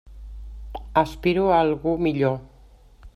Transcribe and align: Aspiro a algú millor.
Aspiro 1.01 1.45
a 1.51 1.61
algú 1.67 1.95
millor. 2.07 2.37